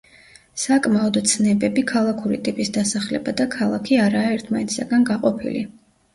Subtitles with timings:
[0.59, 5.65] საკმაოდ ცნებები ქალაქური ტიპის დასახლება და ქალაქი არაა ერთმანეთისაგან გაყოფილი.